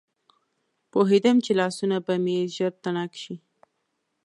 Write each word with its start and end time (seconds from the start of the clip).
پوهېدم 0.91 1.37
چې 1.45 1.51
لاسونه 1.59 1.97
به 2.05 2.13
مې 2.23 2.37
ژر 2.55 2.71
تڼاکي 2.83 3.19
شي. 3.23 3.35